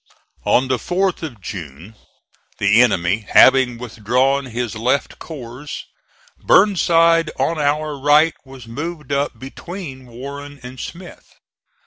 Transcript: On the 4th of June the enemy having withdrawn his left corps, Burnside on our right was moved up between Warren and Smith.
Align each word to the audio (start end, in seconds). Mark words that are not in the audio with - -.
On 0.47 0.67
the 0.67 0.77
4th 0.77 1.21
of 1.21 1.39
June 1.41 1.93
the 2.57 2.81
enemy 2.81 3.27
having 3.29 3.77
withdrawn 3.77 4.45
his 4.47 4.73
left 4.73 5.19
corps, 5.19 5.67
Burnside 6.39 7.29
on 7.37 7.59
our 7.59 7.95
right 7.99 8.33
was 8.43 8.67
moved 8.67 9.11
up 9.11 9.37
between 9.37 10.07
Warren 10.07 10.59
and 10.63 10.79
Smith. 10.79 11.35